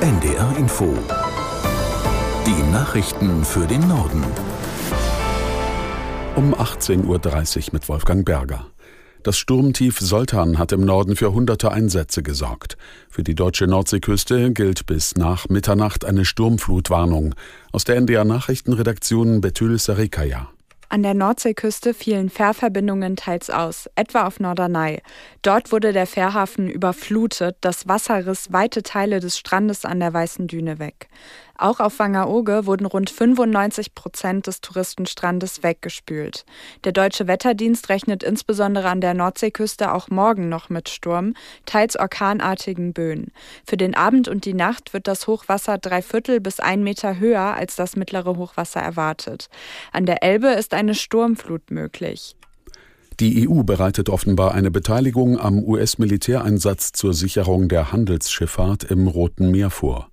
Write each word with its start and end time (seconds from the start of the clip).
NDR 0.00 0.56
Info. 0.56 0.96
Die 2.46 2.72
Nachrichten 2.72 3.44
für 3.44 3.66
den 3.66 3.86
Norden. 3.86 4.24
Um 6.36 6.54
18.30 6.54 7.04
Uhr 7.04 7.64
mit 7.72 7.86
Wolfgang 7.86 8.24
Berger. 8.24 8.64
Das 9.22 9.36
Sturmtief 9.36 10.00
Soltan 10.00 10.58
hat 10.58 10.72
im 10.72 10.86
Norden 10.86 11.16
für 11.16 11.34
hunderte 11.34 11.70
Einsätze 11.70 12.22
gesorgt. 12.22 12.78
Für 13.10 13.22
die 13.22 13.34
deutsche 13.34 13.66
Nordseeküste 13.66 14.52
gilt 14.52 14.86
bis 14.86 15.16
nach 15.16 15.50
Mitternacht 15.50 16.06
eine 16.06 16.24
Sturmflutwarnung. 16.24 17.34
Aus 17.70 17.84
der 17.84 17.96
NDR 17.96 18.24
Nachrichtenredaktion 18.24 19.42
Betül 19.42 19.78
Sarikaya. 19.78 20.48
An 20.92 21.04
der 21.04 21.14
Nordseeküste 21.14 21.94
fielen 21.94 22.30
Fährverbindungen 22.30 23.14
teils 23.14 23.48
aus, 23.48 23.88
etwa 23.94 24.26
auf 24.26 24.40
Norderney. 24.40 25.00
Dort 25.40 25.70
wurde 25.70 25.92
der 25.92 26.08
Fährhafen 26.08 26.68
überflutet, 26.68 27.56
das 27.60 27.86
Wasser 27.86 28.26
riss 28.26 28.52
weite 28.52 28.82
Teile 28.82 29.20
des 29.20 29.38
Strandes 29.38 29.84
an 29.84 30.00
der 30.00 30.12
Weißen 30.12 30.48
Düne 30.48 30.80
weg. 30.80 31.08
Auch 31.60 31.78
auf 31.78 31.98
Wangerooge 31.98 32.64
wurden 32.64 32.86
rund 32.86 33.10
95 33.10 33.94
Prozent 33.94 34.46
des 34.46 34.62
Touristenstrandes 34.62 35.62
weggespült. 35.62 36.46
Der 36.84 36.92
deutsche 36.92 37.26
Wetterdienst 37.26 37.90
rechnet 37.90 38.22
insbesondere 38.22 38.88
an 38.88 39.02
der 39.02 39.12
Nordseeküste 39.12 39.92
auch 39.92 40.08
morgen 40.08 40.48
noch 40.48 40.70
mit 40.70 40.88
Sturm, 40.88 41.34
teils 41.66 41.96
orkanartigen 41.96 42.94
Böen. 42.94 43.30
Für 43.66 43.76
den 43.76 43.94
Abend 43.94 44.26
und 44.26 44.46
die 44.46 44.54
Nacht 44.54 44.94
wird 44.94 45.06
das 45.06 45.26
Hochwasser 45.26 45.76
drei 45.76 46.00
Viertel 46.00 46.40
bis 46.40 46.60
ein 46.60 46.82
Meter 46.82 47.18
höher 47.18 47.54
als 47.54 47.76
das 47.76 47.94
mittlere 47.94 48.38
Hochwasser 48.38 48.80
erwartet. 48.80 49.50
An 49.92 50.06
der 50.06 50.22
Elbe 50.22 50.48
ist 50.48 50.72
eine 50.72 50.94
Sturmflut 50.94 51.70
möglich. 51.70 52.36
Die 53.20 53.46
EU 53.46 53.62
bereitet 53.64 54.08
offenbar 54.08 54.54
eine 54.54 54.70
Beteiligung 54.70 55.38
am 55.38 55.62
US-Militäreinsatz 55.62 56.92
zur 56.92 57.12
Sicherung 57.12 57.68
der 57.68 57.92
Handelsschifffahrt 57.92 58.84
im 58.84 59.08
Roten 59.08 59.50
Meer 59.50 59.68
vor. 59.68 60.08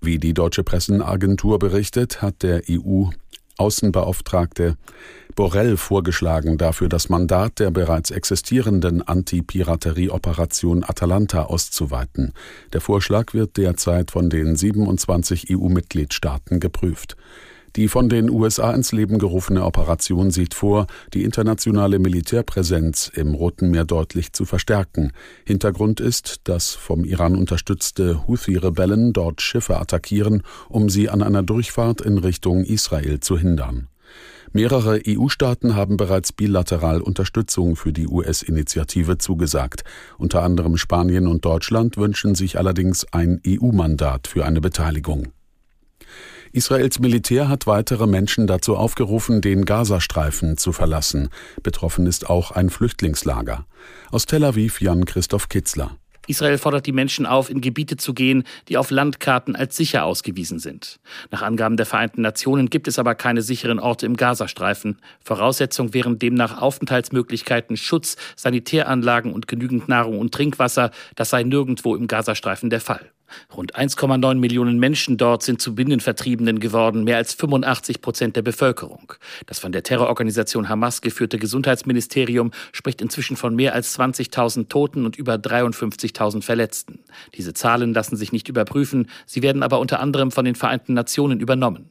Wie 0.00 0.18
die 0.18 0.34
deutsche 0.34 0.64
Pressenagentur 0.64 1.60
berichtet, 1.60 2.20
hat 2.20 2.42
der 2.42 2.62
EU-Außenbeauftragte 2.68 4.76
Borrell 5.36 5.76
vorgeschlagen, 5.76 6.58
dafür 6.58 6.88
das 6.88 7.08
Mandat 7.08 7.60
der 7.60 7.70
bereits 7.70 8.10
existierenden 8.10 9.02
Anti-Piraterie-Operation 9.02 10.82
Atalanta 10.82 11.44
auszuweiten. 11.44 12.32
Der 12.72 12.80
Vorschlag 12.80 13.34
wird 13.34 13.56
derzeit 13.56 14.10
von 14.10 14.30
den 14.30 14.56
27 14.56 15.56
EU-Mitgliedstaaten 15.56 16.58
geprüft. 16.58 17.16
Die 17.78 17.86
von 17.86 18.08
den 18.08 18.28
USA 18.28 18.72
ins 18.72 18.90
Leben 18.90 19.20
gerufene 19.20 19.64
Operation 19.64 20.32
sieht 20.32 20.54
vor, 20.54 20.88
die 21.14 21.22
internationale 21.22 22.00
Militärpräsenz 22.00 23.08
im 23.14 23.34
Roten 23.34 23.70
Meer 23.70 23.84
deutlich 23.84 24.32
zu 24.32 24.44
verstärken. 24.44 25.12
Hintergrund 25.44 26.00
ist, 26.00 26.40
dass 26.48 26.74
vom 26.74 27.04
Iran 27.04 27.36
unterstützte 27.36 28.26
Houthi-Rebellen 28.26 29.12
dort 29.12 29.42
Schiffe 29.42 29.78
attackieren, 29.78 30.42
um 30.68 30.90
sie 30.90 31.08
an 31.08 31.22
einer 31.22 31.44
Durchfahrt 31.44 32.00
in 32.00 32.18
Richtung 32.18 32.64
Israel 32.64 33.20
zu 33.20 33.38
hindern. 33.38 33.86
Mehrere 34.52 35.00
EU-Staaten 35.06 35.76
haben 35.76 35.96
bereits 35.96 36.32
bilateral 36.32 37.00
Unterstützung 37.00 37.76
für 37.76 37.92
die 37.92 38.08
US-Initiative 38.08 39.18
zugesagt. 39.18 39.84
Unter 40.18 40.42
anderem 40.42 40.78
Spanien 40.78 41.28
und 41.28 41.44
Deutschland 41.44 41.96
wünschen 41.96 42.34
sich 42.34 42.58
allerdings 42.58 43.06
ein 43.12 43.40
EU-Mandat 43.46 44.26
für 44.26 44.44
eine 44.44 44.60
Beteiligung. 44.60 45.28
Israels 46.52 46.98
Militär 46.98 47.48
hat 47.48 47.66
weitere 47.66 48.06
Menschen 48.06 48.46
dazu 48.46 48.76
aufgerufen, 48.76 49.40
den 49.40 49.64
Gazastreifen 49.64 50.56
zu 50.56 50.72
verlassen. 50.72 51.28
Betroffen 51.62 52.06
ist 52.06 52.28
auch 52.28 52.50
ein 52.50 52.70
Flüchtlingslager. 52.70 53.66
Aus 54.10 54.26
Tel 54.26 54.44
Aviv 54.44 54.80
Jan 54.80 55.04
Christoph 55.04 55.48
Kitzler. 55.48 55.96
Israel 56.28 56.58
fordert 56.58 56.86
die 56.86 56.92
Menschen 56.92 57.24
auf, 57.26 57.48
in 57.48 57.62
Gebiete 57.62 57.96
zu 57.96 58.12
gehen, 58.12 58.44
die 58.68 58.76
auf 58.76 58.90
Landkarten 58.90 59.56
als 59.56 59.76
sicher 59.76 60.04
ausgewiesen 60.04 60.58
sind. 60.58 61.00
Nach 61.30 61.42
Angaben 61.42 61.78
der 61.78 61.86
Vereinten 61.86 62.20
Nationen 62.20 62.68
gibt 62.68 62.86
es 62.86 62.98
aber 62.98 63.14
keine 63.14 63.40
sicheren 63.40 63.78
Orte 63.78 64.04
im 64.04 64.16
Gazastreifen. 64.16 65.00
Voraussetzung 65.24 65.94
wären 65.94 66.18
demnach 66.18 66.60
Aufenthaltsmöglichkeiten, 66.60 67.78
Schutz, 67.78 68.16
Sanitäranlagen 68.36 69.32
und 69.32 69.48
genügend 69.48 69.88
Nahrung 69.88 70.18
und 70.18 70.32
Trinkwasser. 70.34 70.90
Das 71.16 71.30
sei 71.30 71.44
nirgendwo 71.44 71.96
im 71.96 72.06
Gazastreifen 72.06 72.68
der 72.68 72.82
Fall. 72.82 73.10
Rund 73.54 73.76
1,9 73.76 74.34
Millionen 74.36 74.78
Menschen 74.78 75.16
dort 75.16 75.42
sind 75.42 75.60
zu 75.60 75.74
Binnenvertriebenen 75.74 76.60
geworden, 76.60 77.04
mehr 77.04 77.16
als 77.16 77.34
85 77.34 78.00
Prozent 78.00 78.36
der 78.36 78.42
Bevölkerung. 78.42 79.12
Das 79.46 79.58
von 79.58 79.72
der 79.72 79.82
Terrororganisation 79.82 80.68
Hamas 80.68 81.00
geführte 81.00 81.38
Gesundheitsministerium 81.38 82.50
spricht 82.72 83.00
inzwischen 83.00 83.36
von 83.36 83.54
mehr 83.54 83.74
als 83.74 83.98
20.000 83.98 84.68
Toten 84.68 85.04
und 85.04 85.16
über 85.16 85.34
53.000 85.34 86.42
Verletzten. 86.42 87.00
Diese 87.34 87.54
Zahlen 87.54 87.94
lassen 87.94 88.16
sich 88.16 88.32
nicht 88.32 88.48
überprüfen, 88.48 89.08
sie 89.26 89.42
werden 89.42 89.62
aber 89.62 89.78
unter 89.78 90.00
anderem 90.00 90.30
von 90.30 90.44
den 90.44 90.54
Vereinten 90.54 90.94
Nationen 90.94 91.40
übernommen. 91.40 91.90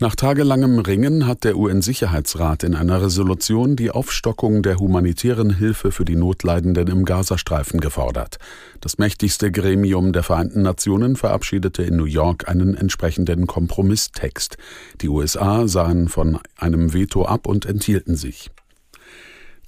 Nach 0.00 0.16
tagelangem 0.16 0.78
Ringen 0.78 1.26
hat 1.26 1.44
der 1.44 1.56
UN-Sicherheitsrat 1.56 2.64
in 2.64 2.74
einer 2.74 3.02
Resolution 3.02 3.76
die 3.76 3.90
Aufstockung 3.90 4.62
der 4.62 4.78
humanitären 4.78 5.54
Hilfe 5.54 5.92
für 5.92 6.04
die 6.04 6.16
Notleidenden 6.16 6.88
im 6.88 7.04
Gazastreifen 7.04 7.80
gefordert. 7.80 8.38
Das 8.80 8.98
mächtigste 8.98 9.52
Gremium 9.52 10.12
der 10.12 10.22
Vereinten 10.22 10.62
Nationen 10.62 11.14
verabschiedete 11.16 11.82
in 11.82 11.96
New 11.96 12.06
York 12.06 12.48
einen 12.48 12.74
entsprechenden 12.74 13.46
Kompromisstext. 13.46 14.56
Die 15.02 15.08
USA 15.08 15.68
sahen 15.68 16.08
von 16.08 16.38
einem 16.56 16.94
Veto 16.94 17.24
ab 17.24 17.46
und 17.46 17.66
enthielten 17.66 18.16
sich. 18.16 18.50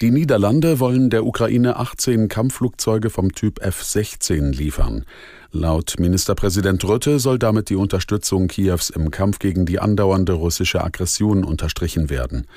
Die 0.00 0.10
Niederlande 0.10 0.81
wollen 0.81 1.09
der 1.09 1.25
Ukraine 1.25 1.77
18 1.77 2.27
Kampfflugzeuge 2.27 3.10
vom 3.10 3.31
Typ 3.31 3.65
F-16 3.65 4.50
liefern. 4.53 5.05
Laut 5.53 5.94
Ministerpräsident 6.00 6.84
Rütte 6.84 7.21
soll 7.21 7.38
damit 7.38 7.71
die 7.71 7.77
Unterstützung 7.77 8.49
Kiews 8.49 8.91
im 8.91 9.12
Kampf 9.12 9.38
gegen 9.38 9.66
die 9.66 9.78
andauernde 9.78 10.32
russische 10.32 10.82
Aggression 10.82 11.44
unterstrichen 11.44 12.10
werden. 12.10 12.49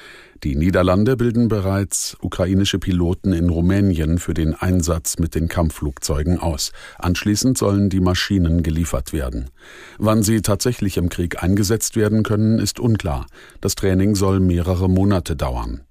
Die 0.44 0.56
Niederlande 0.56 1.16
bilden 1.16 1.48
bereits 1.48 2.18
ukrainische 2.22 2.80
Piloten 2.80 3.34
in 3.34 3.50
Rumänien 3.50 4.18
für 4.18 4.34
den 4.34 4.56
Einsatz 4.56 5.20
mit 5.20 5.36
den 5.36 5.48
Kampfflugzeugen 5.48 6.40
aus. 6.40 6.72
Anschließend 6.98 7.56
sollen 7.56 7.92
die 7.92 8.00
Maschinen 8.00 8.64
geliefert 8.64 9.14
werden. 9.14 9.52
Wann 10.00 10.24
sie 10.24 10.42
tatsächlich 10.42 10.98
im 10.98 11.10
Krieg 11.10 11.44
eingesetzt 11.44 11.96
werden 11.96 12.24
können, 12.24 12.58
ist 12.58 12.80
unklar. 12.80 13.28
Das 13.62 13.76
Training 13.76 14.16
soll 14.16 14.40
mehrere 14.40 14.90
Monate 14.90 15.36
dauern. 15.36 15.87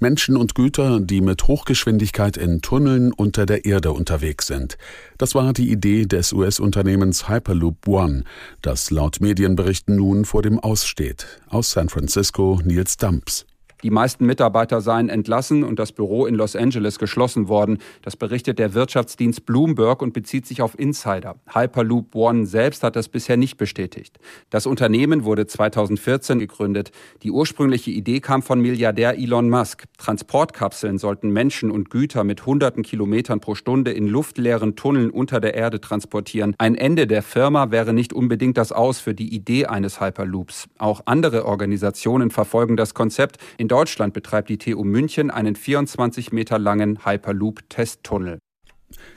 Menschen 0.00 0.36
und 0.36 0.54
Güter, 0.54 1.00
die 1.00 1.20
mit 1.20 1.46
Hochgeschwindigkeit 1.46 2.36
in 2.36 2.62
Tunneln 2.62 3.12
unter 3.12 3.46
der 3.46 3.64
Erde 3.64 3.92
unterwegs 3.92 4.46
sind. 4.46 4.78
Das 5.18 5.34
war 5.34 5.52
die 5.52 5.70
Idee 5.70 6.06
des 6.06 6.32
US-Unternehmens 6.32 7.28
Hyperloop 7.28 7.86
One, 7.86 8.24
das 8.62 8.90
laut 8.90 9.20
Medienberichten 9.20 9.96
nun 9.96 10.24
vor 10.24 10.42
dem 10.42 10.58
Aussteht. 10.58 11.26
Aus 11.48 11.72
San 11.72 11.88
Francisco 11.88 12.60
Nils 12.64 12.96
Dumps. 12.96 13.46
Die 13.82 13.90
meisten 13.90 14.26
Mitarbeiter 14.26 14.80
seien 14.80 15.08
entlassen 15.08 15.64
und 15.64 15.78
das 15.78 15.92
Büro 15.92 16.26
in 16.26 16.34
Los 16.34 16.54
Angeles 16.54 16.98
geschlossen 16.98 17.48
worden. 17.48 17.78
Das 18.02 18.16
berichtet 18.16 18.58
der 18.58 18.74
Wirtschaftsdienst 18.74 19.46
Bloomberg 19.46 20.02
und 20.02 20.12
bezieht 20.12 20.46
sich 20.46 20.60
auf 20.60 20.78
Insider. 20.78 21.36
Hyperloop 21.54 22.14
One 22.14 22.46
selbst 22.46 22.82
hat 22.82 22.96
das 22.96 23.08
bisher 23.08 23.36
nicht 23.36 23.56
bestätigt. 23.56 24.18
Das 24.50 24.66
Unternehmen 24.66 25.24
wurde 25.24 25.46
2014 25.46 26.38
gegründet. 26.38 26.90
Die 27.22 27.30
ursprüngliche 27.30 27.90
Idee 27.90 28.20
kam 28.20 28.42
von 28.42 28.60
Milliardär 28.60 29.18
Elon 29.18 29.48
Musk. 29.48 29.84
Transportkapseln 29.98 30.98
sollten 30.98 31.30
Menschen 31.30 31.70
und 31.70 31.90
Güter 31.90 32.24
mit 32.24 32.44
hunderten 32.44 32.82
Kilometern 32.82 33.40
pro 33.40 33.54
Stunde 33.54 33.92
in 33.92 34.06
luftleeren 34.06 34.76
Tunneln 34.76 35.10
unter 35.10 35.40
der 35.40 35.54
Erde 35.54 35.80
transportieren. 35.80 36.54
Ein 36.58 36.74
Ende 36.74 37.06
der 37.06 37.22
Firma 37.22 37.70
wäre 37.70 37.94
nicht 37.94 38.12
unbedingt 38.12 38.58
das 38.58 38.72
Aus 38.72 39.00
für 39.00 39.14
die 39.14 39.34
Idee 39.34 39.66
eines 39.66 40.00
Hyperloops. 40.00 40.68
Auch 40.78 41.02
andere 41.06 41.46
Organisationen 41.46 42.30
verfolgen 42.30 42.76
das 42.76 42.92
Konzept. 42.92 43.38
In 43.56 43.69
Deutschland 43.70 44.14
betreibt 44.14 44.48
die 44.48 44.58
TU 44.58 44.82
München 44.82 45.30
einen 45.30 45.54
24 45.54 46.32
Meter 46.32 46.58
langen 46.58 47.04
Hyperloop-Testtunnel. 47.04 48.38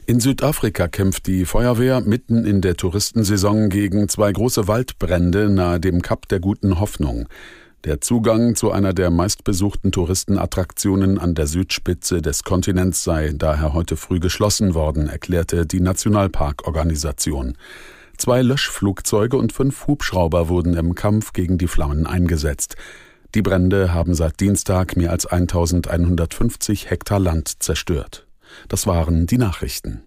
In 0.05 0.19
Südafrika 0.19 0.87
kämpft 0.87 1.25
die 1.25 1.45
Feuerwehr 1.45 2.01
mitten 2.01 2.45
in 2.45 2.61
der 2.61 2.75
Touristensaison 2.75 3.69
gegen 3.69 4.07
zwei 4.09 4.31
große 4.31 4.67
Waldbrände 4.67 5.49
nahe 5.49 5.79
dem 5.79 6.03
Kap 6.03 6.27
der 6.27 6.39
Guten 6.39 6.79
Hoffnung. 6.79 7.27
Der 7.83 7.99
Zugang 7.99 8.55
zu 8.55 8.71
einer 8.71 8.93
der 8.93 9.09
meistbesuchten 9.09 9.91
Touristenattraktionen 9.91 11.17
an 11.17 11.33
der 11.33 11.47
Südspitze 11.47 12.21
des 12.21 12.43
Kontinents 12.43 13.03
sei 13.03 13.33
daher 13.35 13.73
heute 13.73 13.97
früh 13.97 14.19
geschlossen 14.19 14.75
worden, 14.75 15.07
erklärte 15.07 15.65
die 15.65 15.81
Nationalparkorganisation. 15.81 17.57
Zwei 18.17 18.43
Löschflugzeuge 18.43 19.35
und 19.35 19.51
fünf 19.51 19.87
Hubschrauber 19.87 20.47
wurden 20.47 20.75
im 20.75 20.93
Kampf 20.93 21.33
gegen 21.33 21.57
die 21.57 21.67
Flammen 21.67 22.05
eingesetzt. 22.05 22.75
Die 23.35 23.41
Brände 23.41 23.93
haben 23.93 24.13
seit 24.13 24.39
Dienstag 24.39 24.95
mehr 24.95 25.09
als 25.09 25.25
1150 25.25 26.89
Hektar 26.89 27.19
Land 27.19 27.63
zerstört. 27.63 28.27
Das 28.67 28.85
waren 28.85 29.25
die 29.25 29.39
Nachrichten. 29.39 30.03